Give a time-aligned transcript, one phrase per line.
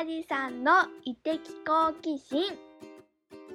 [0.00, 0.72] 梶さんの
[1.04, 2.42] 異的好奇心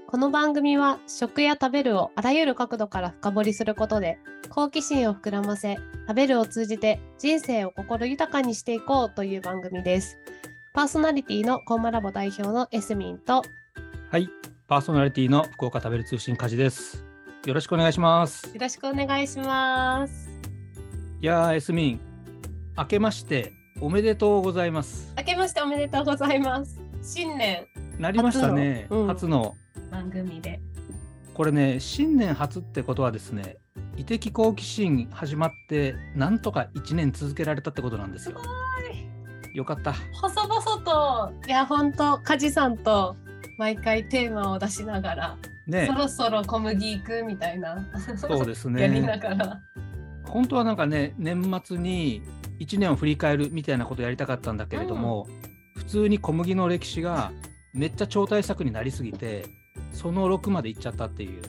[0.08, 4.20] この番組は食や食べるをあらゆる角度から深掘りすることで
[4.50, 10.20] 好奇心を膨らませ食べるを通じて人生を心豊かにしていこうという番組です。
[10.76, 13.42] パーソナリティのコーマラボ代表のエスミンと
[14.12, 14.30] はい、
[14.68, 17.04] パーソナリティの福岡食べる通信梶です。
[17.48, 18.46] よろしくお願いします。
[18.54, 20.30] よろしくお願いします。
[21.22, 22.00] いやー、エスミン、
[22.78, 25.14] 明けましておめでとうございます。
[25.18, 26.80] 明けましておめでとうございます。
[27.02, 27.66] 新年
[28.00, 28.88] なりましたね。
[29.08, 30.62] 初のうん番組で。
[31.34, 33.58] これね、新年初ってことはですね、
[33.98, 38.38] 異的好奇心始まってなんとか1年続けられたってことなんですよ。
[39.54, 39.94] よかった。
[40.14, 43.16] 細々といや本当梶さんと
[43.58, 47.86] 毎回テーマを出しながら、ねそ、ろそろ小麦行くみたいな。
[48.18, 49.20] そうです やりなね。
[49.20, 49.62] がら。
[50.26, 52.22] 本当はなんかね、年末に
[52.60, 55.28] 1年を振り返るみたいなことやりたかったんだけれども、
[55.78, 57.32] 普通に小麦の歴史が
[57.74, 59.46] めっちゃ超大作になりすぎて、
[59.92, 61.42] その6まで行っちゃったっていう。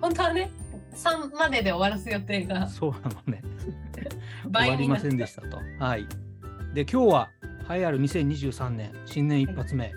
[0.00, 0.50] 本当はね
[0.94, 3.42] 3までで終わらす予定がそうなのね。
[4.52, 5.58] 終わりませんでしたと。
[5.78, 6.06] はい。
[6.74, 7.30] で、今日は
[7.70, 9.92] 栄えある2023年新年一発目、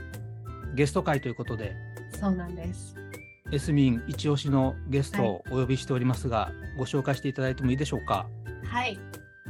[0.75, 1.75] ゲスト会ということで、
[2.19, 2.95] そうなんです。
[3.51, 8.27] エスミン一押しのゲストをお呼びしておりますが、ご紹介していただいてもいいでしょうか？
[8.65, 8.97] はい。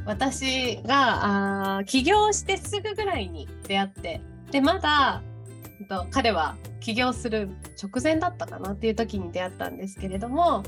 [0.06, 5.22] 私があー起業してすぐぐらいに出会って、でまだ
[6.10, 7.50] 彼は起業する
[7.82, 10.62] 直前だったかなっていう時に出会ったんですけれども、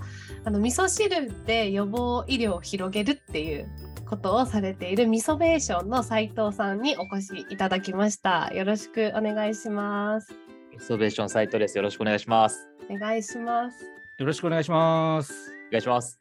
[0.44, 3.68] あの味噌汁で予防医療を広げるっていう
[4.06, 8.50] ことをされている味噌ベーションの斉藤さんにお越しいただきました。
[8.52, 10.34] よろしくお願いします。
[10.72, 11.76] イノベーションサイトです。
[11.76, 12.68] よろしくお願いします。
[12.90, 13.84] お願いします。
[14.18, 15.52] よろしくお願いします。
[15.68, 16.18] お願いします。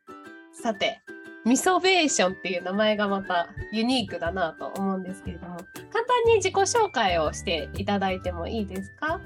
[0.52, 1.02] さて、
[1.48, 9.22] ミソベーションっていう名前がまたユニークだなと思うんですけれども、簡単に自己紹介をしていただいてもいいですか？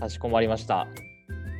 [0.00, 0.88] かしこまりました。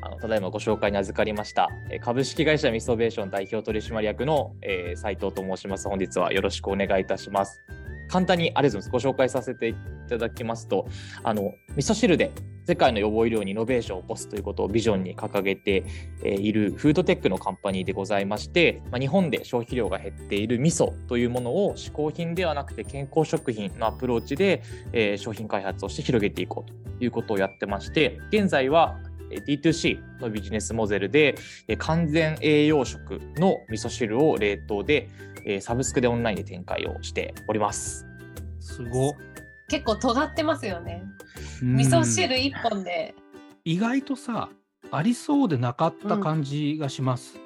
[0.01, 1.69] あのただいまご紹介に預かりました。
[1.91, 5.89] え株式会社ミソベーション代表取締役の、えー斉藤と申します。
[5.89, 7.61] 本日はよろしくお願いいたします。
[8.09, 9.07] 簡単にありがとうございます。
[9.07, 9.75] ご紹介させてい
[10.09, 10.87] ただきますと、
[11.23, 12.33] あの味噌汁で
[12.69, 15.85] 世界の予防医療にイノベーションを起こすということをビジョンに掲げて
[16.23, 28.99] いるフードテックのカンパニーでございまして、まあ、日本で消費量が減っている味噌というものを嗜好品ではなくて健康食品のアプローチで、えー商品開発をして広げていこうということをやってまして現在は
[29.31, 31.35] D2C のビジネスモデルで
[31.67, 35.09] えー完全栄養食の味噌汁を冷凍で
[35.45, 38.07] えーサブスクでオンラインで展開をしております。
[38.61, 39.13] すごっ。
[39.69, 41.03] 結構尖ってますよね。
[41.63, 43.15] うん味噌汁一本で。
[43.65, 44.49] 意外とさ、
[44.91, 47.39] ありそうでなかった感じがします。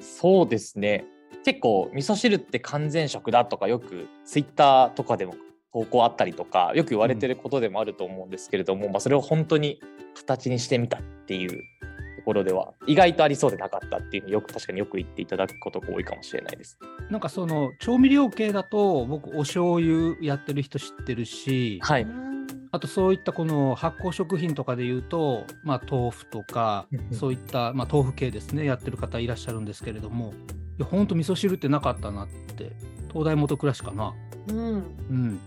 [0.00, 1.04] そうですね。
[1.44, 5.34] 結構味噌汁って完全食だとかよくツイッターとかでも
[5.76, 9.78] 投稿あったりとかよく言われてることでもあると思うんですけれども、まあ、それを本当に
[10.14, 16.78] 形にしてみたっていうところでは意外とありそうでなかったっていうのをよく確かによく言っていただくことが多いかもしれないです。
[17.10, 22.26] なんかその調味料系だと僕お醤油やってる人知ってるし、はい、うん
[22.72, 27.14] あとそういったこの発酵食品とかで言うと、まあ、豆腐とかうんうん。
[27.14, 30.32] そういった、まあ、豆腐系ですねやってる方いらっしゃるんですけれども
[30.78, 32.72] いやほんと味噌汁ってなかったなって
[33.08, 34.14] 東大元暮らしかな。
[34.48, 34.56] うん。
[34.58, 34.72] う
[35.12, 35.40] ん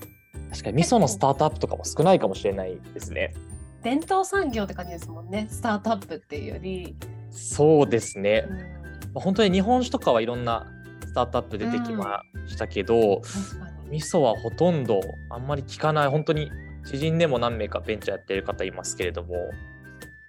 [0.50, 3.34] 確かに味噌のスタートアップとかも少ないかもしれないですね。
[3.84, 5.48] 伝統産業って感じですもんね。
[5.50, 6.96] スタートアップっていうより。
[7.32, 8.54] そうですねう。
[8.54, 8.64] んま
[9.16, 10.66] あ本当に日本酒とかはいろんな
[11.06, 14.00] スタートアップ出てきましたけど、確かに。
[14.00, 15.00] 味噌はほとんど
[15.30, 16.52] あんまり聞かない本当に
[16.86, 19.36] 知人でも何名かベンチャーやってる方いますけれども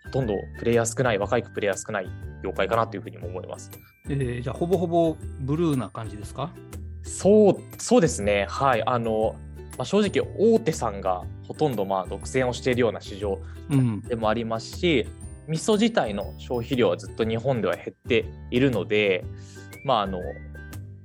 [0.04, 2.08] ほとんどプレイヤー少ない若いプレイヤー少ない
[2.42, 3.70] 業界かなというふうにも思います
[4.08, 6.54] えーじゃあほぼほぼブルーな感じですか？
[7.02, 9.36] そうそうですねはいあの、
[9.80, 14.02] まあ、正直大手さんがほとんどまあ独占をしているような市場うん。
[14.02, 15.06] でもありますし
[15.48, 19.24] 味噌自体の消費量はずっと日本では減っているので
[19.86, 20.18] まああの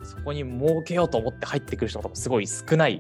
[0.04, 3.00] そこに儲けようと思って入ってくる人もすごい少ない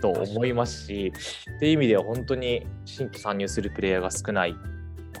[0.00, 1.12] と思いますし
[1.56, 4.56] っていう意味では本当に新規参入するプレイヤーが少ない。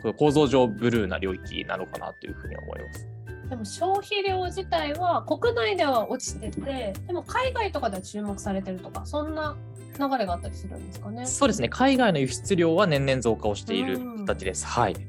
[0.02, 3.12] これ構造上ブルーな領域なのかなというふうに思います。
[3.52, 9.54] でも消費量自体は国内では落ちてて、でも海外とかでは注目されてるとか、そんな
[9.98, 11.26] 流れがあったりするんですかね。
[11.26, 11.68] そうですね。
[11.68, 14.26] 海外の輸出量は年々増加をしているうん。
[14.26, 14.66] 形です。
[14.66, 14.94] はい。
[14.94, 15.06] なる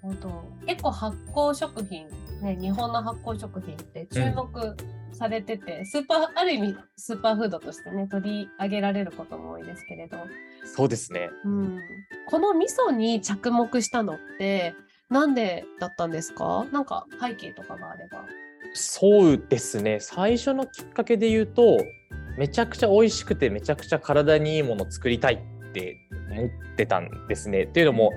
[0.00, 0.44] ほど。
[0.66, 2.08] 結構発酵食品、
[2.42, 4.76] ね、日本の発酵食品って注目
[5.12, 10.18] されてて、スーパー、ある意味スーパーフードとしてね、取り上げられることも多いですけれど、
[10.64, 11.30] そうですね。
[11.44, 11.80] うん、
[12.28, 14.74] この味噌に着目したのって、
[15.08, 16.66] なんでだったんですか？
[16.72, 18.24] なんか背景とかがあれば。
[18.74, 20.00] そうですね。
[20.00, 21.78] 最初のきっかけで言うと
[22.36, 25.96] めちゃくちゃ美味しくてめちゃくちゃ体にいいものを作りたいって
[26.30, 27.62] 思ってたんですね。
[27.64, 28.12] っていうのも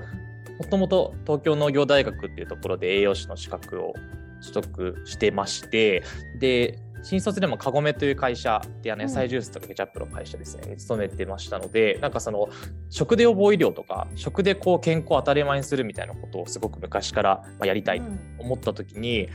[0.58, 3.94] もともと東京農業大学っていうところで栄養士の資格を
[4.40, 6.02] 取得してまして
[6.38, 12.48] で新卒でもカゴメという会社であの野菜ジュースとかケチャップの会社ですね、に勤めてましたのでなんかその
[12.90, 18.06] 食で予防医療とか食でこう健康を当たり前にするみたいなことをすごく昔からまあやりたいと
[18.38, 19.28] 思った時に、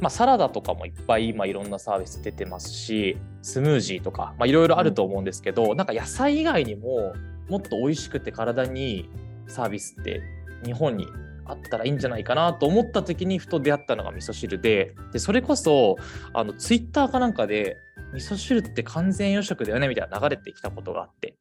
[0.00, 7.14] まあ、サラダとかもいっぱい今いろんなサービス出てますしスムージーとかいろいろあると思うんですけど、なんか野菜以外にも
[7.48, 9.10] もっと美味しくて体にいい
[9.48, 10.22] サービスって
[10.64, 11.06] 日本に
[11.44, 15.96] あったらいいんじゃないかなと思った時にふと出会ったのが味噌汁ででそれこそ
[16.32, 17.76] あのツイッターかなんかで
[18.14, 21.34] 味噌汁って完全栄養食だよねみたいな流れてきたことがあって。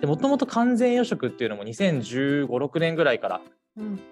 [0.00, 3.40] でもともと完全栄養食っていうのも2015、6年ぐらいから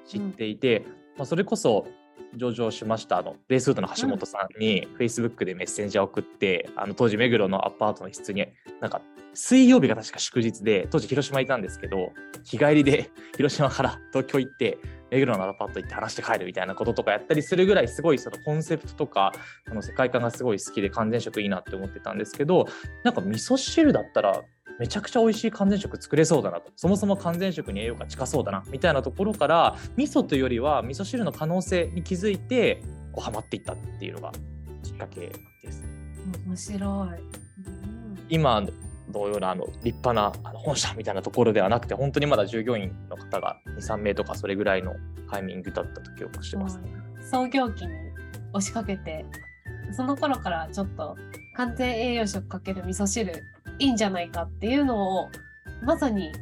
[0.07, 0.85] 知っていて、
[1.17, 1.89] まあ、それこそ
[2.37, 8.47] 上場しましたあのベースフードの橋本さんに Facebook でメッセンジャーを送って、あの当時目黒のアパートの室に
[8.81, 9.03] なんか
[9.35, 12.13] 水曜日が確か祝日で当時広島いたんですけど
[12.45, 14.79] 日帰りで 広島から東京行って
[15.11, 19.33] 目黒のアパート行って話して帰るみたいなこととかやったりするぐらいすごいそのコンセプトとか
[19.69, 22.67] あの世界観がすごい好きで完全食いいなって思ってたんですけど
[23.05, 24.43] なんか味噌汁だったら
[24.81, 32.83] めちゃくちゃ美味しい完全食作れそうだなとそもそも完全食に栄養価近そうだなみたいなところから味噌というよりは味噌汁の可能性に気づいて
[33.13, 34.33] こうハマっていったっていうのが
[34.83, 35.85] きっかけです。
[36.47, 37.09] 面白い。
[38.31, 38.67] 今
[39.11, 44.95] 同様なあの立派なあの本社みたいなところではなくて本当にまだ従業員の方が23名とかそれぐらいの
[45.31, 46.81] タイミングだったと記憶してます。
[47.31, 47.93] 創業期に
[48.55, 49.27] 押しかけて
[49.93, 51.17] その頃からちょっと
[51.57, 53.45] 完全栄養食かける味噌汁
[53.81, 55.31] いいんじゃないかっていうのを
[55.83, 56.33] まさに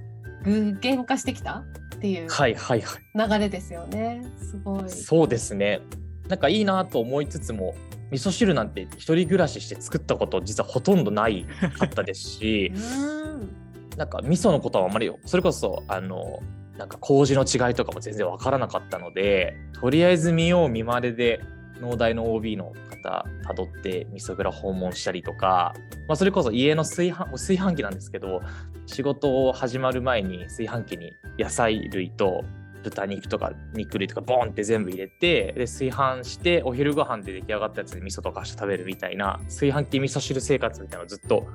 [0.45, 1.65] 具現化してきた
[1.97, 3.29] っていうはいはいはい。
[3.31, 4.23] 流れですよね。
[4.39, 4.91] すごい。
[4.91, 5.81] そうですね。
[6.29, 7.75] なんかいいなと思いつつも
[8.11, 11.47] 味噌汁なんて一人暮らしして作ったこと実はほとんどない
[11.79, 13.49] かったですし うん
[13.97, 16.41] なんか味噌のことはあまりそれこそあの
[16.77, 21.41] なんか麹の違いとかも全然わからなかったのでとりあえず見よう見まねで
[21.81, 25.75] 農大の OB の方たどって味噌蔵訪問したりとか、
[26.07, 28.41] まあ、それこそ家の炊飯炊飯器なんですけど
[28.87, 32.45] 仕事を始まる前に炊飯器に野菜類と
[32.83, 41.47] 豚肉とか肉類とかボンって全部入れてで炊飯してお昼ご飯で出来上がったやつで味噌とかして食べるみたいな炊飯器味噌汁生活みたいなのをずっと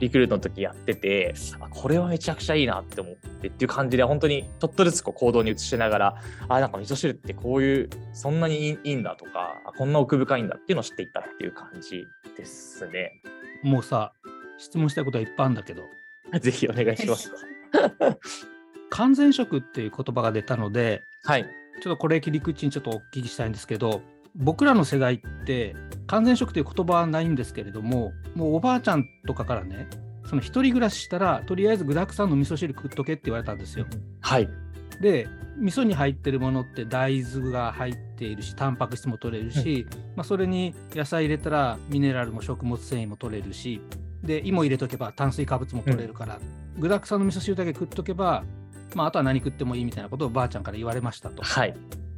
[0.00, 6.16] リクルートの時やっててあこれはめちゃくちゃいいなって思ってっていう感じで本当にちょっとずつこう行動に移しながら
[6.48, 12.06] あなんか味噌汁ってこういうそんなにいいんだとかあこんな奥深いんだっていうのを知っていったっていう感じ
[12.36, 13.20] ですね。
[13.62, 14.12] もうさ、
[14.56, 15.82] 質問したいことはいっぱいあるんだけど、
[16.40, 17.32] ぜひお願いします。
[18.90, 21.46] 完全食っていう言葉が出たので、はい。
[21.80, 24.02] ちょっとこれ切り口にちょっとお聞きしたいんですけど、
[24.36, 25.74] 僕らの世代って
[26.06, 29.88] 完全食という言葉はないんですけれども、もうおばあちゃんとかからね、
[30.28, 33.86] その一人暮らししたら、とりあえず具沢山の味噌汁食っとけって言われたんですよ。
[34.20, 34.48] はい。
[35.00, 35.28] で、
[35.58, 39.86] 味噌に入ってるものって大豆が入っているし、タンパク質も取れるし、
[40.16, 43.80] まあ、それに野菜入れたらミネラルも食物繊維も取れるし、
[44.22, 46.38] で、芋入れとけば炭水化物も取れるから、
[46.78, 48.44] 具沢山の味噌汁だけ食っとけば、
[48.94, 51.42] まあ、あとは何食ってもいいみたいなことをばあちゃんから言われましたと。
[51.42, 51.74] はい。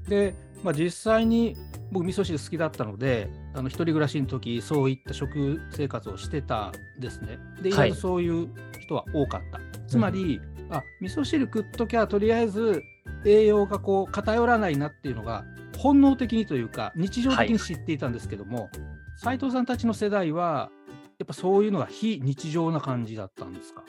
[0.08, 1.56] で、まあ、実際に
[1.92, 7.38] 僕味噌汁好きだったのであの一人暮らしの時そういった食生活をしてたんですね。
[7.62, 8.48] で意はい外とそういう
[8.80, 9.60] 人は多かった。
[9.86, 10.40] つまり、
[10.70, 12.82] あ味噌汁食っときゃとりあえず
[13.24, 15.44] 栄養がこう偏らないなっていうのが
[15.76, 18.70] 本能的にというか日常的に知っていたんですけども、
[19.16, 20.70] 斉藤さんたちの世代は
[21.18, 23.82] やっぱそういうのが非日常な感じだったんですか？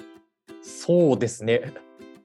[0.64, 1.72] そうですね。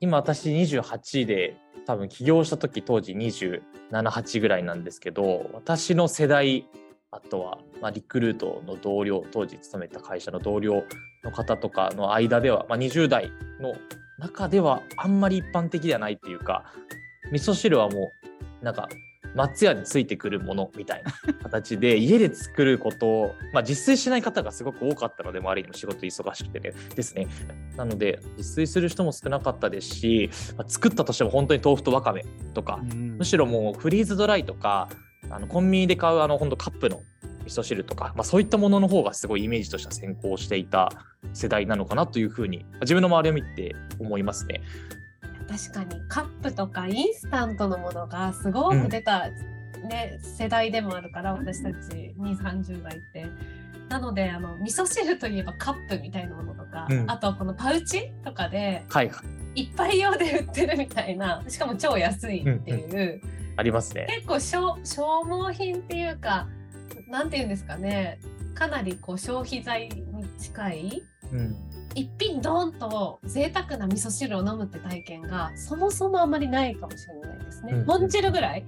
[0.01, 6.67] 今私28で多分起業した時当時27、8ぐらいなんですけど私の世代
[7.11, 10.85] あとは、まあ、リクルートの同僚当時勤めた会社の同僚
[11.25, 13.75] の方とかの間では、まあ、20代の
[14.19, 16.65] 中ではあんまり一般的ではないっていうか
[17.33, 18.11] 味噌汁はも
[18.63, 18.89] うなんか
[19.37, 21.13] 松屋についてくるものみたいな
[21.43, 27.29] 形で 家で作ることを、まあ、自炊しない方がすごく多かったので周りにも仕事忙しくて、ね、ですね。
[27.77, 32.25] なので自炊する人も少なかったですし、まあ作ったとしても本当に豆腐とわかめ
[32.55, 33.17] とか、うん。
[33.19, 34.89] むしろもうフリーズドライとか
[35.31, 37.03] あのコンビニで買うあの本当カップの
[37.45, 40.91] 味噌汁とか、まあ、そういったものの方がすごいイメージとしては先行していた
[41.33, 44.63] 世代なのかなというふうに自分の周りを見て思いますね。
[45.49, 53.27] 確かにカップとかインスタントのものがすごく出た、ね世代でもあるから私たち2 3 0代って。
[53.89, 57.11] なのであの味噌汁といえばカップみたいなものとか、うん。
[57.11, 59.11] あとこのパウチとかではい
[59.55, 63.23] 一杯用で売ってるみたいなしかも超安いっていう、
[63.57, 64.07] ありますね。
[64.09, 66.49] 結構消消耗品っていうか
[67.09, 68.19] なんていうんですかね
[68.55, 71.57] かなりこう消費財に近いうん
[71.97, 77.73] 一品ドーンと贅沢な味噌汁を飲むって体験がそもそもあまりないかもしれないですね。
[77.73, 78.65] うん豚汁ぐらい？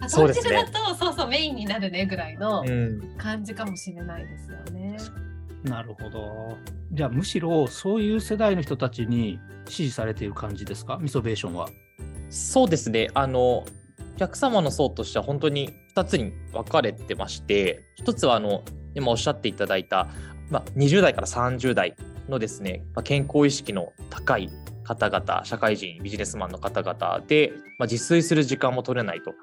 [0.00, 4.96] あ豚そうですね汁だとそうそうメインになるねぐらいのうん感じかもしれないですよね。
[5.64, 6.56] なるほど。
[6.92, 9.38] じゃあむしろそういう世代の人たちに
[9.68, 10.98] 支持されている感じですか？
[11.00, 11.68] ミソベーションは。
[12.30, 13.08] そうですね。
[13.14, 13.64] あの、お
[14.16, 18.62] 客様の層としては本当に2つに分かれてまして、1つはあの、
[18.94, 20.08] 今おっしゃっていただいた、
[20.50, 21.94] まあ、20代から30代
[22.28, 24.50] のですね、まあ、健康意識の高い
[24.84, 29.34] 方々、社会人、ビジネスマンの方々で、まあ、自炊する時間も取れないと。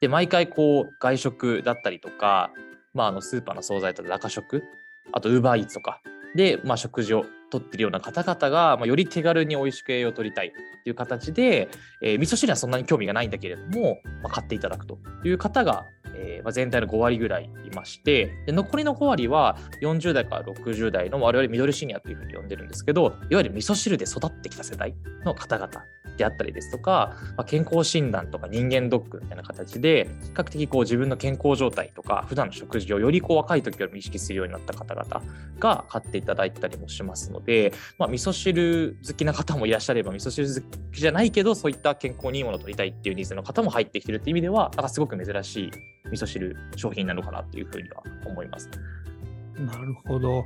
[0.00, 2.50] で、毎回こう、外食だったりとか、
[2.94, 4.64] まあ、あのスーパーの惣菜とか中食、
[5.12, 6.00] あとウーバーイーツとか
[6.34, 11.68] で、まあ、食事をとってるような方々が、まあ、より手軽に美味しく栄養を取りたいっていう形で、
[12.02, 15.86] えー味噌汁はそんなに興味がないんだけれども、まあ、買っていただくという方が、
[16.18, 24.94] えーまあ、全体の5割ぐらいいましてで残りの5割は40代から60代の我々ミドルシニアというふうに呼んでるんですけどいわゆる味噌汁で育ってきた世代
[25.24, 25.68] の方々
[26.18, 35.22] であったりですとか、まあ、健康診断とか人間ドックみたいな形で比較的こう自分の健康状態とか普段の食事をよりこう若い時よりも意識するようになった方々
[35.58, 45.70] が買っていただいたりもしますので、まあ、味噌汁好きな方もいらっしゃれば味噌汁好きじゃないけどそういった健康にいいものを取りたいっていうニーズの方も入ってきてるっていう意味ではなんかすごく珍しい
[46.10, 48.68] 味噌汁商品なのかなっていうふうには思います。
[49.58, 50.44] なるほど。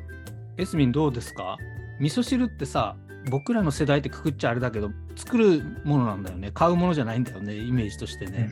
[0.57, 1.57] エスミンどうですか？
[2.01, 2.97] 味噌汁ってさ
[3.31, 8.51] 僕らの世代ってくくっちゃあれだけど作るものなんだよね買うものじゃないんだよねイメージとしてね。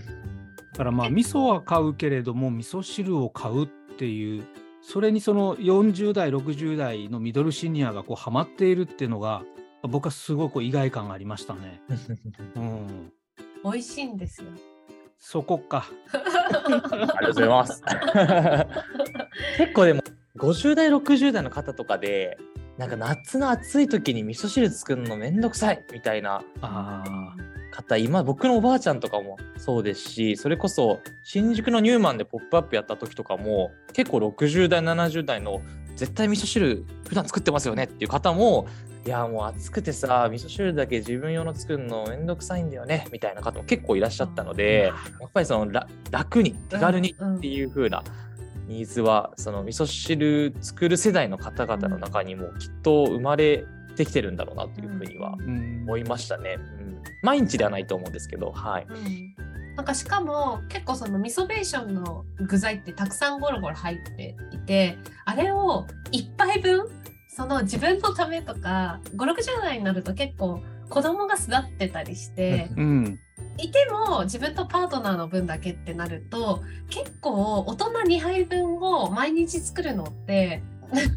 [0.73, 4.45] だからまあ味噌は買うけれども味噌汁を買うっていう
[4.83, 9.43] それにその40代60代のミドルシニアがこうハマっているっていうのが
[9.83, 11.83] 僕はすごく意外感がありましたね。
[12.57, 13.13] うん、
[13.65, 14.49] 美味しいんですよ。
[15.21, 15.87] そこか。
[16.13, 16.19] あ
[16.69, 17.83] りがとうございます。
[19.59, 20.03] 結構でも
[20.39, 22.39] 50代60代の方とかで
[22.79, 27.35] なんか夏の暑い時に味噌汁作るのめんどくさいみたいなあ
[27.71, 35.61] 方今僕のおばあちゃんとかもそうですしそれこそ新宿のニューマンで「ポップアップやった時とかも結構60代70代の
[36.01, 38.67] 絶対味噌汁普段作ってますよねっていう方も
[39.05, 48.03] いやもう暑くてさ味噌汁だけ自分用の作るのめんどくさいんだよねみたいな方も結構いらっしゃったのでやっぱりそのら楽に手軽にっていう風な
[48.67, 53.67] ニーズはその味噌汁作る世代の方々の中にもきっと生まれ
[53.97, 56.57] てきてるんだろうなというふうには思いましたね。
[56.57, 58.87] うん、毎日ではないと思うんですけど、はい。
[59.81, 66.87] なんかしかも結構その味噌ベーションの具材ってたくさんゴロゴロ入っていてあれを1杯分
[67.35, 70.61] その自分のためとか560代になると結構
[70.91, 73.19] 子供が巣立ってたりしてうん
[73.57, 80.63] いても自分とパートナーの分だけってなると結構大人2杯分を毎日作るのって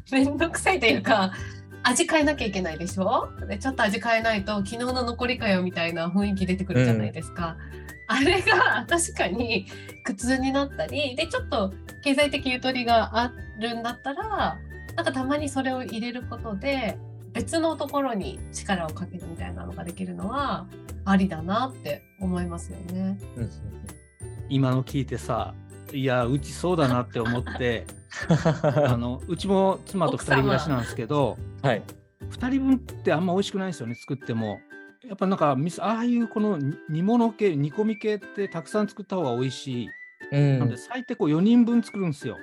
[0.09, 1.33] めんどくさいというか
[1.83, 3.29] 味変えなきゃいけないでしょ？
[3.47, 7.57] でちょっと味変えないと昨日の残りかよみたいな雰囲気出てくるじゃないですか。
[8.07, 9.65] あれが確かに
[10.03, 11.73] 苦痛になったりでちょっと
[12.03, 14.57] 経済的ゆとりがあるんだったら
[14.95, 16.97] なんかたまにそれを入れることで
[17.31, 20.67] 別のところに力をかけるみたいなのができるのは
[21.05, 23.17] ありだなって思いますよね。
[24.49, 25.55] 今の聞いてさ
[25.93, 27.85] いやうちそうだなって思って
[28.87, 31.81] あのうちも妻と2人暮らしなんですけどはい。
[32.29, 34.59] 2人分ってあんま美味しくないですよね作っても。
[35.05, 39.89] やっぱなんかああいうこの煮煮物系煮込み系ってたくさん作った方が美味しい。
[40.31, 42.37] うんなので最低こう4人分作るんですよ。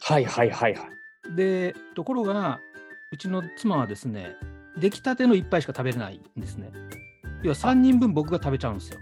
[0.00, 0.86] はいはいはいは
[1.32, 1.36] い。
[1.36, 2.60] でところが
[3.12, 4.36] うちの妻はですね
[4.78, 6.70] 出来たての1杯しか食べれないんですね。
[7.42, 9.00] 要は3人分僕が食べちゃうんですよ。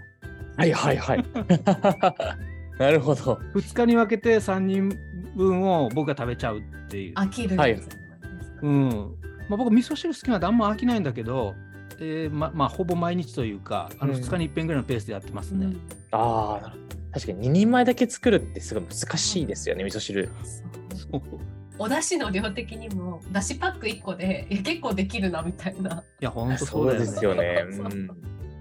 [0.57, 1.25] はいはいはい。
[2.77, 3.39] なるほど。
[3.53, 4.97] 2日に分けて3人
[5.35, 7.13] 分を僕が食べちゃうっていう。
[7.15, 7.79] 飽きるはい
[8.61, 9.15] うん
[9.47, 11.53] まあ、僕味噌汁好きなんであんま飽きないんだけど、
[11.99, 15.67] えーままあほぼ毎日というかあのうん2日に1遍ぐらいのペースでやってますね。
[15.67, 20.29] うんああ、なるほど確かに2人前だけ作るってすごい難しいですよね、味噌汁。
[20.95, 21.21] そう
[21.77, 26.03] お出汁の量的にも出汁パック1個でいや結構できるなみたいな。
[26.21, 27.67] いや本当そそううだよねですよね。
[27.71, 28.09] そううん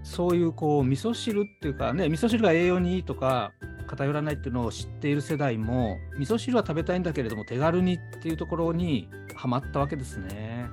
[0.05, 3.53] そういうこう味噌汁っていうかね味噌汁が栄養にいいとか
[3.95, 10.67] 偏らないっていうのを知っている世代も味噌汁は食べたいんだけれども手軽にっていうところにはまったわけですね。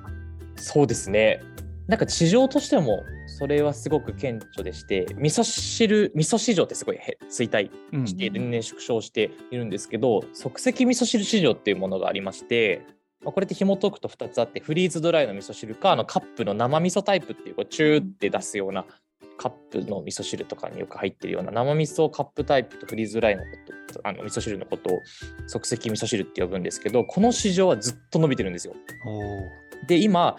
[0.56, 1.40] そうですね。
[1.88, 12.86] なんか市場としてもそれはすごく顕著でして、味噌汁、味噌市場ってすごいへ衰退うんして年々縮小しているんですけど、即席味噌汁市場っていうものがありまして、
[13.22, 18.84] まあこれって紐解くと2つあってフリーズドライの味噌汁かあのカップの生味噌タイプっていうこうチューって出すような
[19.42, 23.48] カップの味噌汁とかによく入ってるような生味噌カップタイプとフリーズドライのこ
[23.92, 25.02] とあの味噌汁のことを
[25.48, 28.74] 即席味噌汁って呼ぶんですけどこの市場はずっと伸びてるんですよ。
[29.88, 30.36] で今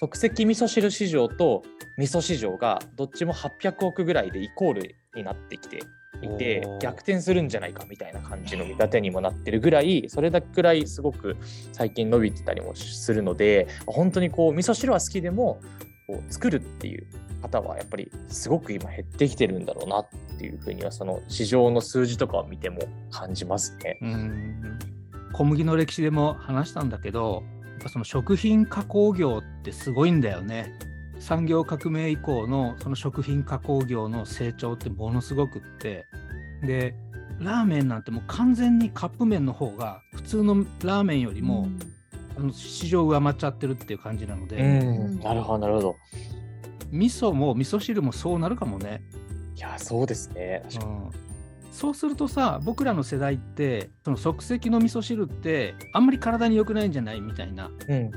[0.00, 1.62] 即席味噌汁市場と
[1.96, 5.78] 味噌市場がどっちも800億ぐらいでイコールになってきて
[6.20, 11.36] いて逆転するんじゃないかみたいな感じの見立てにもなってるぐらいそれだけくらいすごく
[11.72, 15.60] 最近伸びてたりもするので本当にこう味噌汁は好きでも
[16.08, 17.06] こう作るっていう
[17.48, 20.06] 方はやっぱりすごく今減ってきてるんだろうなっ
[20.38, 23.98] ていうふうにはその市場の数字とかを見ても感じますね。
[24.00, 24.78] うん
[25.32, 30.72] 小麦の歴史でも話したんだけどやっぱその食品加工業ってすごいんだよね。
[31.18, 36.06] 産業革命以降のその食品加工業の成長ってものすごくって
[36.62, 36.94] で
[37.40, 41.66] ラーメンなんてもう完全にカップ麺の方が普通のラーメンよりも、
[42.36, 45.96] あの市場上回っちゃってるっていう感じなので、うんなるほどなるほど。
[46.90, 49.02] 味噌も味噌汁もそうなるかもね。
[49.56, 50.62] いやそうですね。
[50.82, 51.10] うん。
[51.72, 57.70] そうするとさ僕らの世代ってその即席の味噌汁ってあんまり体に良くないんじゃないみたいな。
[57.88, 58.10] うん。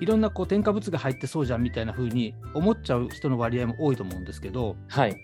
[0.00, 5.16] いろんなこう添加物が入ってそうじゃんみたいな風に思っちゃう人の割合も多いと思うんですけどはい。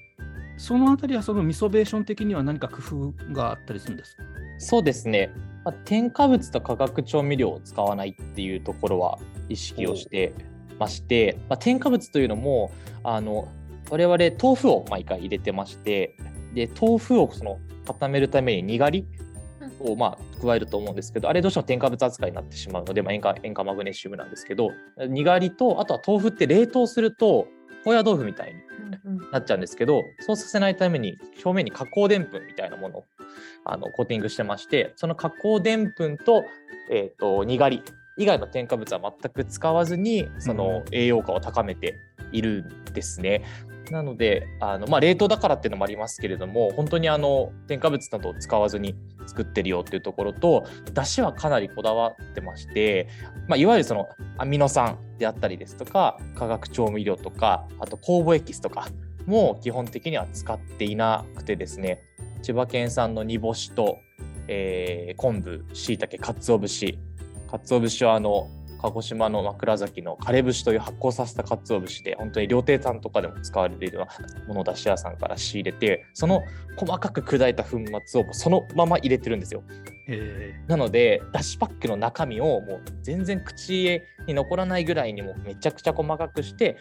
[0.58, 4.22] そのあたりはその味噌ベーション的には何か工夫があったりするんですか？
[4.58, 5.32] そうですね、
[5.64, 9.18] まあ、添加物と化学調味料を使わないっていうところは
[9.48, 10.34] 意識をして
[10.80, 12.72] まして、まあ、添加物というのも
[13.04, 13.46] あの
[13.90, 16.16] 我々豆腐を毎回入れてまして
[16.54, 19.06] で豆腐をその固めるためににがり
[19.78, 24.70] をまあ加えると思うんですけどあれどうしても添加物扱いになってしまうので、まあ、塩化塩化マグネシウムなんですけど
[25.06, 27.46] にがりとあとは豆腐って冷凍すると
[27.84, 33.04] 高野豆腐みたいになっちゃうんですけどそうさせないために表面に加工でんぷんみたいなものを
[33.64, 36.44] あのコーティングしてましてその加工でんぷんと,、
[36.90, 37.82] えー、とにがり
[38.20, 41.96] 以外の添加物は全く使わずにその栄養価を高めて
[42.32, 43.42] いるんですね。
[43.90, 48.94] なのであの、まあ、冷凍だからっていうのもありますけれども本当にあの添加物などを使わずに
[49.26, 53.08] 作ってるよっていうところとだしはかなりこだわってまして、
[53.48, 54.06] まあ、いわゆるその
[54.38, 58.86] アミノ酸であったりですとか化学調味料とかあと酵母エキスとか
[59.26, 62.02] も基本的には使っていなくてですね
[62.42, 63.98] 千葉県産の煮干しと、
[64.46, 66.98] えー昆布しいたけかつお節
[67.50, 68.48] かつお節はあの
[68.80, 76.42] 鹿児島の枕崎の枯節という発酵させたかつお節で本当に料亭さんとかでも使われているようなものを出し屋さんから仕入れてその
[76.76, 79.62] 細かく砕いた粉末をそのまま入れてるんですよ。
[80.08, 86.78] えなのでだしパックの中身をもう全然口に残らないぐらいにもめちゃくちゃ細かくして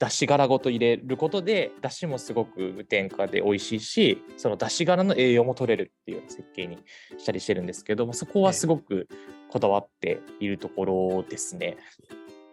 [0.00, 6.78] だし殻ごと入れることでだしもすごく無添加で美味しいしそのだし殻の栄養も取れるっていう設計に
[7.18, 9.08] したりしてるんですけどもそこはすごく
[9.50, 11.76] こだわっているところですね。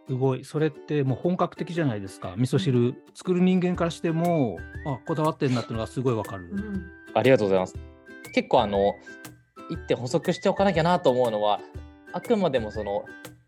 [0.07, 6.49] すごいそれってもう本格的じゃないですか味噌汁作る人間からしてもあこだわってんなっていうのがすごいわかる。
[7.13, 7.75] ありがとうございます。
[8.33, 8.93] 結構あの
[9.69, 11.61] 一点補足しておかなきゃなと思うのは
[12.11, 13.05] あくまでもその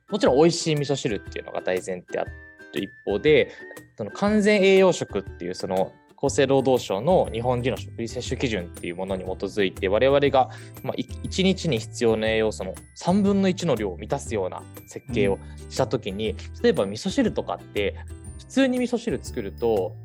[0.09, 2.31] もちろん美味しい味噌汁っていうのが大前提ある
[2.73, 3.51] 一方で
[3.99, 10.51] その完全栄養食っていうその厚生労働省の日本人の食事摂取基準っていうものに基づいて我々が、
[10.83, 15.37] まあ、1日に必要な栄養素の3分の1の量を満たすような設計を
[15.69, 17.97] した時に、例えば味噌汁とかって
[18.37, 19.97] 普通に味噌汁作ると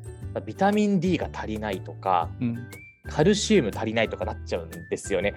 [0.45, 2.67] ビタミン D が足りないとかうん
[3.07, 5.33] カルシウム足りないとかなっちゃうんですよね。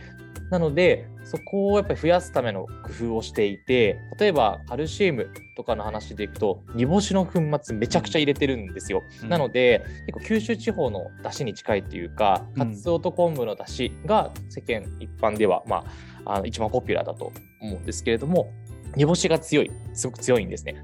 [0.51, 9.03] なのでそこをやっぱり増やすための工夫をしていて例えばカルシウムとかの話でいくと煮干しの粉末めちゃくちゃ入れてるんですよ。
[9.23, 15.85] うんなので結構九州地方の出汁に近いっていうかうんかつおと昆布の出汁が世間一般では、ま
[16.25, 18.51] あ、あの一番ポピュラーだと思うんですけれども
[18.97, 20.83] 煮干しが強いすごく強いんですね。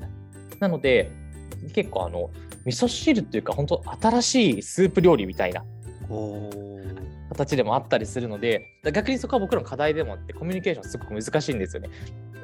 [0.60, 1.10] なので
[1.72, 2.30] 結構あの
[2.66, 5.64] 味噌汁っていうか本当新しいスープ料理みたいな
[7.30, 11.90] 形でもあったりするのでだ逆にそこは僕らの課題でもあってコミュニケーションすごく難しいんですよね。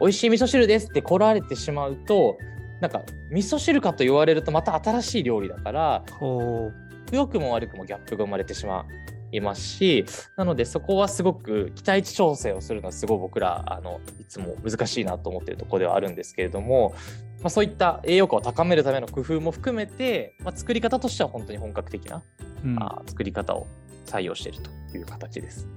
[0.01, 2.38] 美味しい味噌汁ですって来られてしまうと
[2.81, 6.70] なんか味噌汁かと言われるとまた新しい料理だからほ
[7.12, 8.87] 良くも悪くもギャップが生まれてしま
[9.33, 10.05] いますし
[10.37, 16.95] なのでそこはすごく期待値調整をするのはすごい僕らあのいつも難しいなと思っているところではあるんですけれども、
[17.40, 22.23] まあ、そういった栄養価を高めるための工夫も含めて、まあ、作り方としては本当に本格的な、う、
[22.64, 23.66] うんあー作り方を
[24.07, 25.69] 採用しているという形です。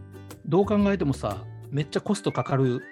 [0.46, 1.38] どう考えてもさ
[1.72, 2.84] めっちゃコストかかる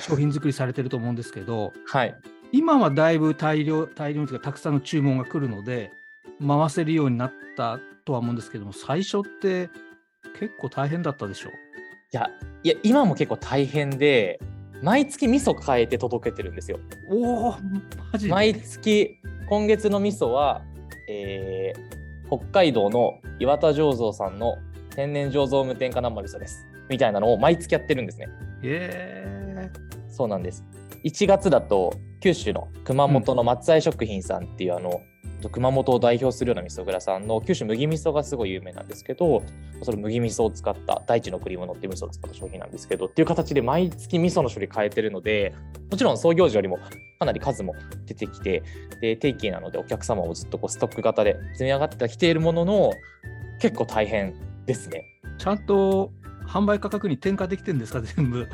[0.00, 2.14] 商品作りされてると思うんですけど はい
[2.52, 5.92] 今はだいぶ大量大量にというかたくさんの注文が来るので
[6.46, 9.70] 回せるようになったとは思うんですけども最初って
[10.38, 11.52] 結構大変だったでしょい
[12.12, 12.30] や
[12.62, 14.40] いや今も結構大変で
[14.82, 16.78] 毎月味噌変えて届けてるんですよ。
[17.08, 17.56] おお
[18.12, 18.30] マジで？
[18.32, 19.18] 毎月
[19.48, 20.62] 今月の味噌は、
[21.08, 21.94] えー
[22.26, 24.56] 北海道の岩田醸造さんの
[24.96, 28.28] 天然醸造無添加生味噌ですみたいなのを毎月やってるんですね。
[28.62, 29.70] え
[30.08, 30.64] そうなんです。
[31.04, 35.02] 1月だと九州の熊本の松愛食品さんっていうあの、
[35.50, 39.42] 熊本を代表するような味噌蔵さんの九州麦味噌がすごい有名なんですけど
[39.82, 45.54] その麦味噌を使った大地の栗物っていう味噌を使った商品なんですけどっていう形で毎月味噌の処理変えてるので
[45.90, 46.78] もちろん創業時よりも
[47.18, 47.74] かなり数も
[48.06, 48.62] 出てきて
[49.00, 52.92] で定期なのでお客様もずっとこうストック型で積み上がってきているものの
[53.60, 54.34] 結構大変
[54.66, 55.04] ですね。
[55.38, 56.10] ちゃんと
[56.46, 58.48] 販売価格に転嫁できてるんですか、全部。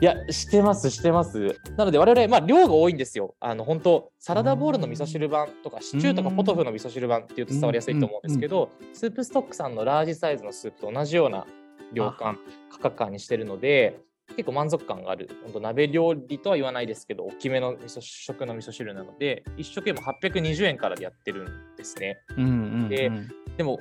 [0.00, 1.58] いや、してます、してます。
[1.76, 3.34] なので、我々、まあ、量が多いんですよ。
[3.40, 11.46] あの、本当サラダボウルの味噌汁版とか、シチューとかポトフの味噌汁版っていうと伝わりやすいと思うんですけど、スープストックさんのラージサイズのスープと同じような
[11.92, 12.38] 量感、
[12.70, 13.98] 価格感にしてるので、
[14.36, 15.28] 結構満足感がある。
[15.42, 22.18] 本当鍋料理とは言わないですけど、大きめの味噌食の味噌汁なので、1食でも820円からでやってるんですね。
[22.36, 22.54] うんうんう
[22.86, 23.10] んで
[23.56, 23.80] でも、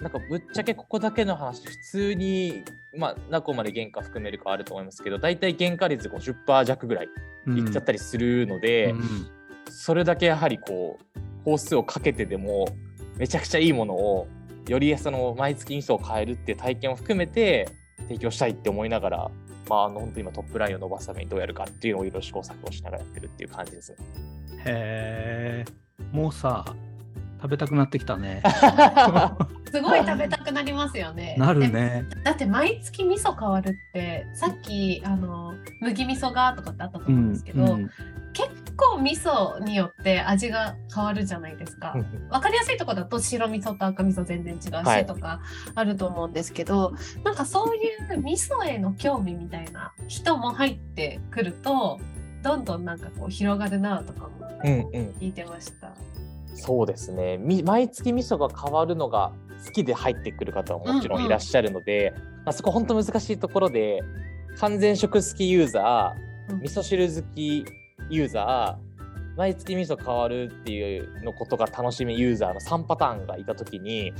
[0.00, 2.62] なんかぶっちゃけここだけの話、普通に、
[2.96, 7.08] まあ、何個まで原価含めるかあると思いますけど、大体原価率50%弱ぐらい
[7.48, 9.30] いっちゃったりするので、うんうん
[9.70, 12.68] それだけやはりこう、工数をかけてでも、
[13.18, 14.26] めちゃくちゃいいものを、
[14.66, 17.68] よりその毎月味噌を変えるっていう体験を含めて
[18.08, 19.30] 提供したいって思いながら、
[19.68, 23.98] まあ、あの本当に今トップラインを伸ばすためにどうやるかっていうのをいろいろ試行錯誤しながらやってるっていう感じですね。
[24.64, 25.64] へえ。
[26.12, 26.64] もうさ、
[27.40, 28.42] 食べたくなってきたね。
[29.70, 31.36] すごい食べたくなりますよね。
[31.38, 32.06] なるでね。
[32.24, 37.90] だって毎月味噌変わるってさっきあの麦味噌がとかってあったと思うんですけど、うん
[38.34, 41.96] 結構味噌によって味が変わるじゃないですか。
[42.30, 45.40] わかりやすいところだと白味噌と赤味噌全然違うし、はいとか
[45.74, 46.92] あると思うんですけど
[47.24, 51.98] なんかそういう味噌への興味みたいな人も入ってくると
[52.42, 54.88] どんどんなんかこう広がるなとかもうんうん、
[55.20, 55.92] 聞いてました。
[56.54, 59.32] そうですねみ毎月味噌が変わるのが
[59.64, 64.00] 好きで入ってくる方はもちろんいらっしゃるので、まあ、そこ本当難しいところで
[64.58, 66.62] 完全食好きユーザーうん。
[66.62, 67.64] 味噌汁好き
[68.10, 74.12] ユーザー毎月味噌変わるっていうのことが楽しみユーザーの3パターンがいた時に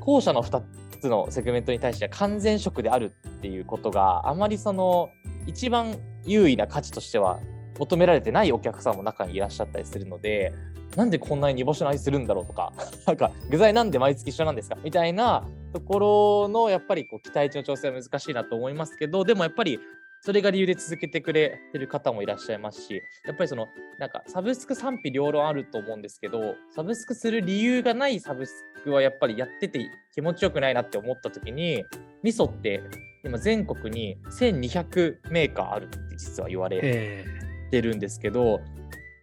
[0.00, 0.62] 後者の2
[1.00, 5.10] つのセグメントに対しては完全食であるっていうことがあまりその
[5.46, 7.40] 一番優位な価値としては
[7.78, 10.54] 求められてないお客さんも中にいらっしゃったりするので
[10.96, 12.72] なんでこんなに煮干しの味するんだろうとか
[13.06, 14.76] なんか具材なんで毎月一緒なんですか？
[14.84, 19.80] みたいなところのやっぱりこう期待値の調整は難しいなと思いますけどでもやっぱり
[20.20, 31.84] それが理由で続けてくれてる方もいらっしゃいますしやっぱりそのなんかサブスク賛否両論あると思うんですけどサブスクする理由がないサブスクはやっぱりやってて気持ちよくないなって思った時に
[32.22, 32.80] 味噌って
[33.22, 37.24] 今全国に1200メーカーあるって実は言われへ
[37.70, 38.60] てるんですけど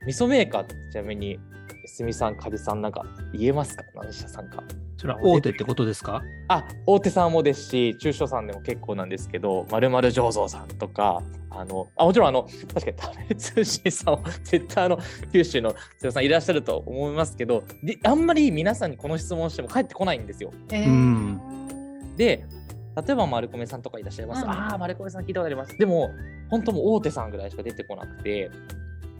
[0.05, 1.39] 味噌メーカーってちなみに
[1.87, 3.83] すみさん、かじさんなんか言えますか？
[3.95, 4.63] 何社さんか。
[4.69, 4.75] え。
[4.97, 6.21] それは大手ってことですか？
[6.47, 14.99] あ大手さんもですし中小さんでも結構なんですけどまるまる醸造さんとかあのあもちろんあの確かに食べ通信さんは絶対あの
[15.33, 20.51] 九州の強さんいらっしゃると思いますけどであんまり皆さんにこの質問しても返ってこないんですよ。
[20.69, 21.41] えうん
[22.15, 22.45] で
[22.93, 24.43] 例えば丸米さんとかいらっしゃいます。
[24.43, 25.77] うんああ丸米さん聞いたことあります。
[25.77, 26.11] でも
[26.49, 28.51] 本当もう大手さんぐらいしか出てこなくて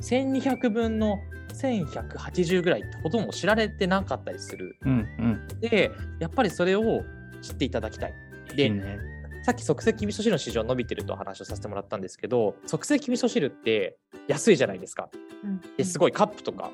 [0.01, 1.17] 1200分の
[1.51, 4.77] 1180ぐらいってほとんど知られてなかったりする。
[4.81, 5.59] うんうん。
[5.59, 7.03] でやっぱりそれを
[7.41, 8.13] 知っていただきたい。
[8.55, 8.99] でいいね。
[9.43, 15.09] さっき即席味噌汁の市場伸びてると話をさせてもらったんですけど即席味噌汁って安いじゃないですか。
[15.77, 16.71] ですごいカップとか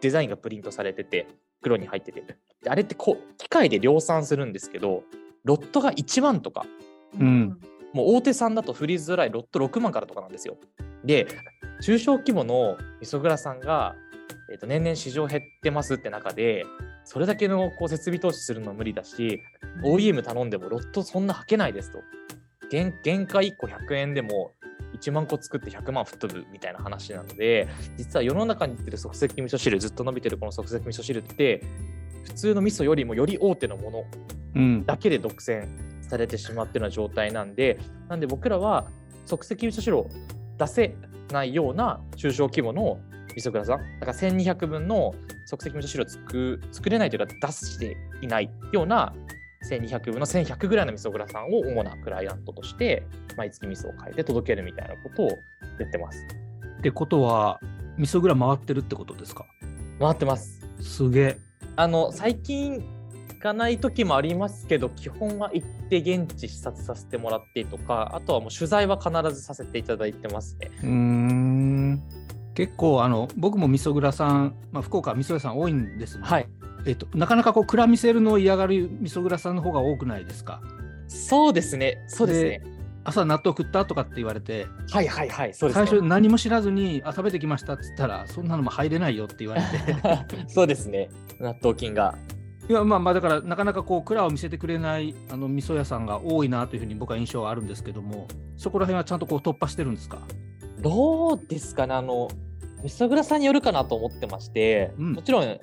[0.00, 1.26] デザインがプリントされてて
[1.62, 2.22] 黒に入ってて
[2.62, 5.02] であれってこう機械で量産するんですけど
[5.44, 6.64] ロットが1万とか
[7.18, 7.58] うん
[7.92, 10.56] もう大手さんだとフリーズドライロット6万からとかなんですよ。
[11.04, 11.26] で
[11.80, 13.96] 中小規模の味噌蔵さんが、
[14.50, 16.64] えー、と年々市場減ってますって中で
[17.04, 19.40] それだけのこう設備投資するの無理だし
[19.82, 22.02] OEM 頼んでもロットそんな履けないですと。
[22.70, 24.52] 原原価1個100円でも
[24.94, 31.64] 1万個作って100万吹っ飛ぶみたいな話なので実は世の中に出てる即席味噌汁ずっと伸びてるこの即席味噌汁って
[32.24, 34.04] 普通の味噌よりもより大手のもの
[34.54, 34.86] うん。
[34.86, 35.66] だけで独占
[36.02, 38.88] されてしまってるような状態なんでなんで僕らは
[39.26, 40.08] 即席味噌汁を
[40.60, 40.94] 出せ
[41.32, 43.00] ないような中小規模の
[43.34, 45.14] 味噌蔵さんだから1200分の
[45.46, 49.14] 即席味噌汁を作作れないというか出していないような
[49.68, 53.02] 1200分の1100ぐらいの味噌蔵さんを主なクライアントとして
[53.36, 56.26] 毎月味噌を変えて届けるみたいなことをやってます。
[56.78, 57.60] ってことは、
[57.98, 59.44] 味噌蔵回ってるってことですか？
[59.98, 60.66] 回ってます。
[60.80, 61.38] すげえ。
[61.76, 62.84] あの最近行
[63.40, 70.70] かない時もありますけど基本は行って現地視察させてもらってとかあとはもう取材は必ずさせていただいてますね。
[70.82, 72.02] うーん。
[72.54, 76.48] 結構あの僕も味噌蔵さん、まあ、福岡は味噌屋さん多いんですねはい
[76.86, 80.60] えっと、なかなかこう蔵見せるのを嫌がる味噌蔵さんの方が多くないですか？
[81.08, 82.62] そうですねそうですね。
[83.02, 85.86] 朝納豆食ったとかって言われて、はいはいはい、そうですね。
[85.86, 89.68] 最初何も知らずに、あ、食べてきましたって言ったら、そんなのも入れないよって言われて。
[90.52, 91.08] そうですね。
[91.40, 92.14] 納豆菌が。
[92.70, 100.20] いやまあまあだからなかなかこう蔵を見せてくれないあの味噌屋さんが多いなというふうに僕は印象があるんですけどもそこら辺はちゃんとこう突破してるんですか？
[100.80, 102.28] どうですかね、あの、
[102.84, 105.12] 味噌蔵さんによるかなと思ってまして、うん。
[105.14, 105.58] もちろん、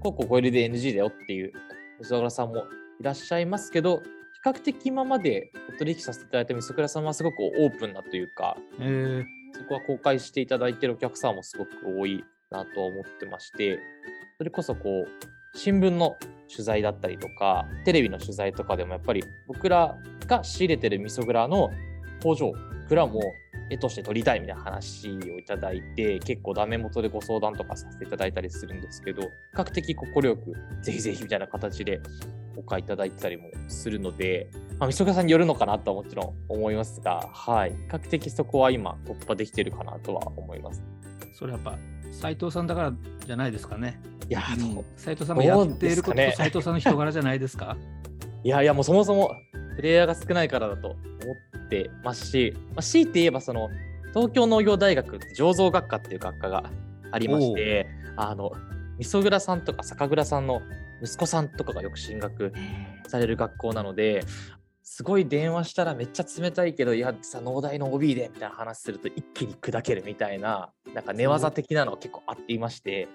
[0.00, 1.52] こうこうこれで NG だよっていう
[2.00, 2.64] 味噌蔵さんも
[3.00, 4.02] いらっしゃいますけど、比
[4.46, 9.24] 較的今までお取引させていただいた味噌蔵さんはすごくオープンなというか、えー、
[9.58, 13.80] そこは公開していただいているお客さんもすごく多いなとは思ってまして、
[14.38, 15.08] それこそこう、
[15.54, 16.16] 新聞の
[16.50, 21.70] 取材だったりとか、テレビの取材とかでもやっぱり僕らが仕入れてる味噌蔵の
[22.22, 22.52] 工場、
[22.88, 23.20] 蔵も
[23.70, 30.36] 絵として撮りたいみたいな話をいただいて、結構ダメ元でご相談とかさせていただいたりするんですけど、比較的快く
[30.82, 32.00] ぜひぜひみたいな形で
[32.56, 40.82] お買いいただいてたりもするので、まあ、味噌蔵さんによるのかなとはもちろん思いますが、はい、比較的そこは今突破できてるかなとは思います。
[41.34, 41.78] それやっぱ
[42.10, 42.92] 斉藤さんだから
[43.26, 44.00] じゃないですかね。
[44.28, 44.84] いやー、うん。
[45.14, 46.50] 藤さんがやっていることどうですかね。
[46.50, 47.76] と斉藤さんの人柄じゃないですか？
[48.44, 49.30] いやいやもうそもそも
[49.76, 53.68] プレイヤーが少ないからだと思ってますし、まあ、強いて言えばその
[54.08, 56.64] 東京農業大学醸造学科っていう学科が
[57.12, 58.50] ありましてあの
[58.98, 60.60] 味噌蔵さんとか酒蔵さんの
[61.02, 62.52] 息子さんとかがよく進学
[63.06, 64.22] される学校なので
[64.82, 73.08] すごい電話したらめっちゃ冷たいけどいやさ農大の OB でみたいな話すると一気に砕けるみたいななんか寝技的なのが結構あっていまして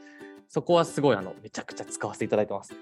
[0.50, 2.74] そこはすごいあのめちゃくちゃ使わせていただいてます。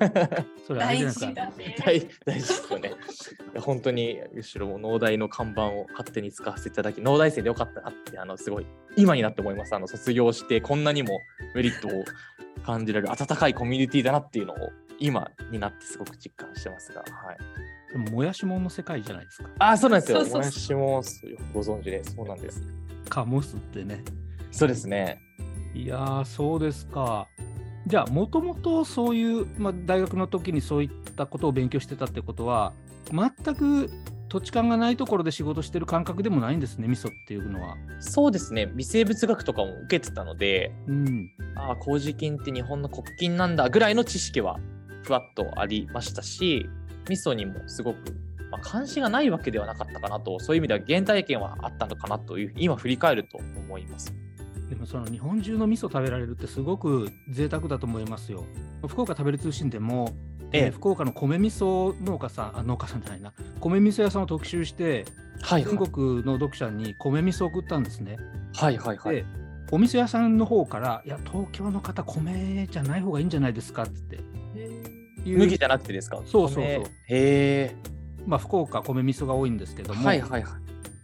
[0.66, 1.26] それ大ですか。
[1.26, 1.76] 事だね。
[1.78, 2.92] 大大事ですよね。
[3.58, 9.74] 本当にむしろ農大の看板を勝手に使わせていただき、農大生でよかったなって、あのすごい今になって思います。
[9.74, 11.18] あの卒業してこんなにも
[11.54, 12.04] メリットを
[12.64, 14.56] 感じられる温かいコミュニティだなっていうのを
[14.98, 17.38] 今になってすごく実感してますが、はい。
[17.92, 19.48] でももやしもんの世界じゃないですか。
[19.58, 20.18] あ、そうなんですよ。
[20.18, 22.62] そうそうそうもやしもご存知で、そうなんです。
[23.08, 24.04] カモスってね。
[24.50, 25.25] そうですね。
[25.76, 27.28] いやー、そうですか。
[27.86, 32.72] じゃあ、もともとそういう、まあ、大学の時にそういったことを勉強してたってことは、
[33.12, 33.90] 全く
[34.28, 37.76] 土地勘がないところで仕事してる感覚でもないんですね、味噌っていうのは。
[38.00, 38.66] そうですね。
[38.74, 41.30] 微生物学とかも受けてたので、うん。
[41.54, 44.58] ああ、麹菌って日本の国菌なんだぐらいの知識は
[45.04, 46.66] ふわっとありましたし、
[47.08, 47.98] 味噌にもすごく、
[48.50, 54.12] まあ、関心がないわけではなかったかなと、そういう意味では原体験はあったのかなという、今振り返ると思います。
[54.68, 58.44] でもその日本中の味噌食べられるってすごく贅沢だと思いますよ。
[58.86, 60.12] 福岡食べる通信でも、
[60.52, 60.64] ええ。
[60.66, 65.04] えー福岡の米味噌農家さん、あ農家さんじゃないな、米味噌屋さんを特集して、
[65.40, 68.18] はい全国の読者に米味噌を送ったんですね。
[68.54, 69.16] はいはいはい。
[69.16, 69.24] で、
[69.70, 74.16] お味噌屋さんの方から、いや、東京の方、米じゃない方がいいんじゃないですかって。
[75.24, 75.38] いう。
[75.38, 76.16] 麦じゃなくてですか？
[76.24, 76.64] そうそうそう。
[76.64, 76.66] 米。
[76.74, 77.76] へえ。
[78.26, 80.52] まあ、福岡、米味噌が多いんですけども、はいはいはい。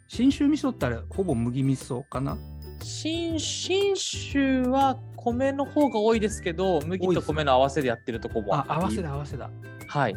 [0.08, 2.36] 信州味噌ってあれ、ほぼ麦味噌かな？
[2.82, 9.02] 新新州は米の方が多いですけど、麦と米の合わせでやってるとこもあ、合わせだ。
[9.04, 9.50] だ、合わせだ。
[9.88, 10.16] はい。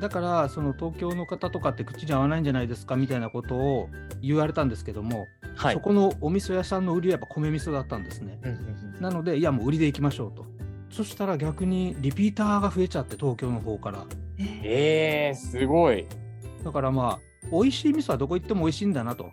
[0.00, 3.88] だから、その東京の方とかって口に合わないんじゃないですかみたいなことを
[4.20, 5.80] 言われたんですけども、はいそ。
[5.80, 8.38] このお味噌屋さんの売りはやっぱ米味噌だったんですね。
[9.00, 10.46] なので、いや、もう売りでいきましょうと。
[10.90, 14.04] そしたら逆にリピーターが増えちゃって、東京の方から。
[14.38, 16.06] えー、すごい。
[16.64, 17.20] だからまあ、
[17.50, 19.30] 美味しい味噌はどこ行っても美味しいんだなと。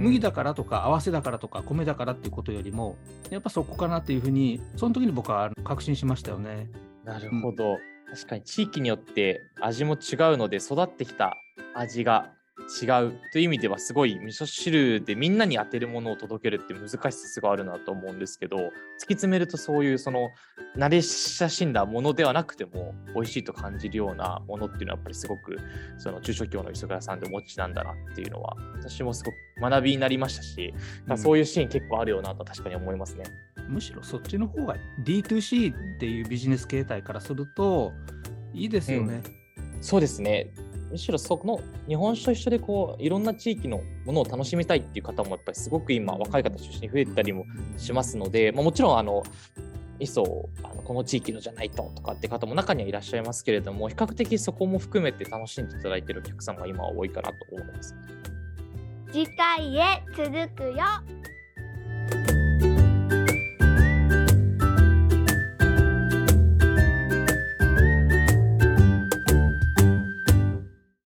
[0.00, 2.96] 麦だからとか合わせだからとか米だからっていうことよりも
[3.30, 6.68] やっぱそこかなっていうふうにその時に僕は確信しましたよね。
[7.04, 7.78] なるほど、
[8.10, 11.36] 確かに地域によって味も違うので育ってきた
[11.74, 12.32] 味が
[12.66, 18.70] 違うという意味ではすごい味噌汁でみんなに当てるものを届けるって難しさすごいあるなと思うんですけど突き
[19.14, 20.30] 詰めるとそういうその
[20.76, 25.58] 慣れ親しんだものではなくても美味しいと感じるようなものっていうのはやっぱりすごく
[25.96, 30.74] その中小企業の味噌蔵さんでお持ちなんだなっていうのは私もすごく学びになりましたし、
[31.08, 33.24] うんそういうシーン結構あるよなと確かに思いますね。
[33.68, 37.92] むしろそっちの方が D2C っていうビジネス形態からすると
[38.52, 39.22] いいですよね。
[39.80, 40.48] そうですね。
[40.90, 47.44] むしろその日本酒と一緒でこういろんな地域のものを楽しみたいっていう方もやっぱりすごく今若い方中心に増えたりも
[47.76, 49.22] しますので、まあ、もちろんあの
[49.98, 57.94] 味噌あのこの地域のじゃないととかって方も中にはいらっしゃいますけれども比較的そこも含めて楽しんでいただいてるお客さんが今は多いかなと思います。
[59.12, 60.84] 次回へ続くよ